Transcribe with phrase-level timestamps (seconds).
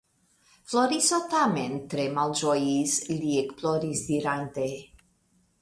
[0.71, 4.69] Floriso tamen tre malĝojis; li ekploris dirante.